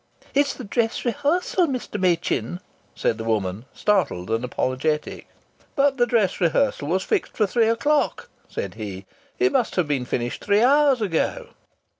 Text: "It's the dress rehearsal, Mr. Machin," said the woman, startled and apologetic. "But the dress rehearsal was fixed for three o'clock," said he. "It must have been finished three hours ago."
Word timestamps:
"It's 0.33 0.55
the 0.55 0.63
dress 0.63 1.05
rehearsal, 1.05 1.67
Mr. 1.67 1.99
Machin," 2.01 2.59
said 2.95 3.19
the 3.19 3.23
woman, 3.23 3.65
startled 3.71 4.31
and 4.31 4.43
apologetic. 4.43 5.27
"But 5.75 5.97
the 5.97 6.07
dress 6.07 6.41
rehearsal 6.41 6.87
was 6.87 7.03
fixed 7.03 7.37
for 7.37 7.45
three 7.45 7.69
o'clock," 7.69 8.27
said 8.49 8.73
he. 8.73 9.05
"It 9.37 9.51
must 9.51 9.75
have 9.75 9.87
been 9.87 10.05
finished 10.05 10.43
three 10.43 10.63
hours 10.63 11.01
ago." 11.01 11.49